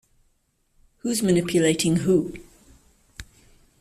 Who's 1.03 1.21
manipulating 1.21 1.97
who? 1.97 2.33